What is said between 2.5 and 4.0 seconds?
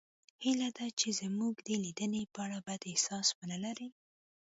بد احساس ونلرئ